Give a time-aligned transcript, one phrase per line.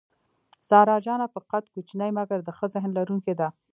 [0.67, 3.47] سارا جانه په قد کوچنۍ مګر د ښه ذهن لرونکې ده.